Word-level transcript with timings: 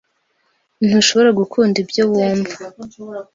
Ntushobora 0.85 1.29
gukunda 1.39 1.75
ibyo 1.83 2.03
wumva. 2.11 2.55